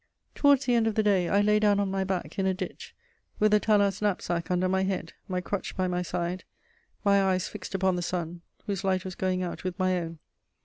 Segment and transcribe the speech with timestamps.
[0.33, 2.95] Towards the end of the day, I lay down on my back, in a ditch,
[3.37, 6.43] with Atala's knapsack under my head, my crutch by my side,
[7.05, 10.17] my eyes fixed upon the sun, whose light was going out with my own.